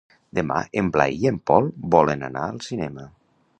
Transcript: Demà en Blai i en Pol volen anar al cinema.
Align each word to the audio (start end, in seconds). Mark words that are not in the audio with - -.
Demà 0.37 0.55
en 0.81 0.89
Blai 0.95 1.19
i 1.25 1.29
en 1.33 1.37
Pol 1.51 1.69
volen 1.97 2.27
anar 2.31 2.49
al 2.49 2.61
cinema. 2.71 3.09